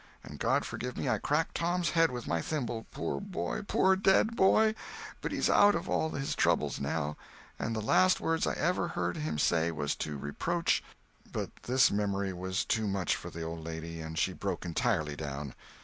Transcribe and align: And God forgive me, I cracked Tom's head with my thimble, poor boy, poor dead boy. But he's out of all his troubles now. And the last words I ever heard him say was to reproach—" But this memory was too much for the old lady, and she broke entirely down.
And 0.23 0.39
God 0.39 0.65
forgive 0.65 0.97
me, 0.97 1.07
I 1.07 1.19
cracked 1.19 1.53
Tom's 1.53 1.91
head 1.91 2.09
with 2.09 2.25
my 2.27 2.41
thimble, 2.41 2.87
poor 2.89 3.21
boy, 3.21 3.61
poor 3.61 3.95
dead 3.95 4.35
boy. 4.35 4.73
But 5.21 5.31
he's 5.31 5.47
out 5.47 5.75
of 5.75 5.87
all 5.87 6.09
his 6.09 6.33
troubles 6.33 6.79
now. 6.79 7.17
And 7.59 7.75
the 7.75 7.83
last 7.83 8.19
words 8.19 8.47
I 8.47 8.53
ever 8.53 8.87
heard 8.87 9.17
him 9.17 9.37
say 9.37 9.69
was 9.69 9.95
to 9.97 10.17
reproach—" 10.17 10.83
But 11.31 11.51
this 11.61 11.91
memory 11.91 12.33
was 12.33 12.65
too 12.65 12.87
much 12.87 13.15
for 13.15 13.29
the 13.29 13.43
old 13.43 13.63
lady, 13.63 14.01
and 14.01 14.17
she 14.17 14.33
broke 14.33 14.65
entirely 14.65 15.15
down. 15.15 15.53